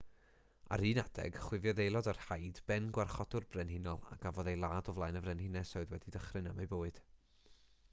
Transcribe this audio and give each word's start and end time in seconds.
ar 0.75 0.81
un 0.91 0.99
adeg 1.01 1.35
chwifiodd 1.43 1.81
aelod 1.85 2.09
o'r 2.13 2.21
haid 2.29 2.61
ben 2.71 2.87
gwarchodwr 2.97 3.47
brenhinol 3.57 4.01
a 4.17 4.19
gafodd 4.25 4.51
ei 4.55 4.59
ladd 4.65 4.91
o 4.93 4.97
flaen 4.99 5.21
y 5.23 5.23
frenhines 5.29 5.77
oedd 5.83 5.97
wedi 5.97 6.17
dychryn 6.19 6.53
am 6.55 6.65
ei 6.67 6.73
bywyd 6.75 7.01